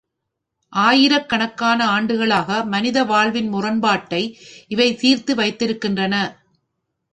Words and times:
ஆயிரக் 0.73 1.29
கணக்கான 1.29 1.85
ஆண்டுகளாக 1.87 2.63
மனித 2.65 3.03
வாழ்வின் 3.03 3.49
முரண்பாட்டை 3.49 4.23
இவை 4.67 4.95
தீர்த்து 4.95 5.35
வைத்திருக்கின்றன. 5.35 6.15